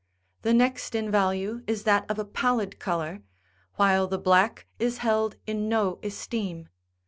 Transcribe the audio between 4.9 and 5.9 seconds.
held in